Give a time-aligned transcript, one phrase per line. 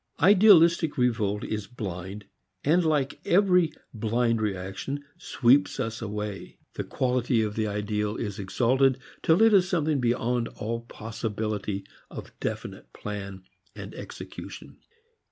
[0.19, 2.25] Idealistic revolt is blind
[2.63, 6.57] and like every blind reaction sweeps us away.
[6.73, 12.31] The quality of the ideal is exalted till it is something beyond all possibility of
[12.39, 13.43] definite plan
[13.75, 14.79] and execution.